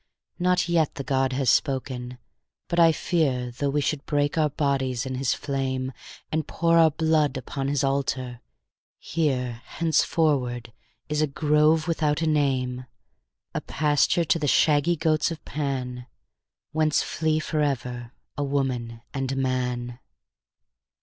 [0.39, 2.17] Not yet the god has spoken;
[2.69, 5.91] but I fear Though we should break our bodies in his flame,
[6.31, 8.41] And pour our blood upon his altar,
[8.97, 10.73] here Henceforward
[11.07, 12.87] is a grove without a name,
[13.53, 16.07] A pasture to the shaggy goats of Pan,
[16.71, 19.99] Whence flee forever a woman and a man.